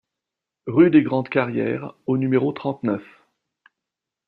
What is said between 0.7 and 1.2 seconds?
des